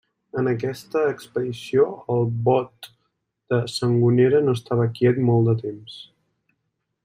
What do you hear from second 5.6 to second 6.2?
temps.